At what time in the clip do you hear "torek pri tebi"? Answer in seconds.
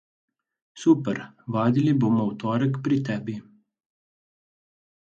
2.47-3.35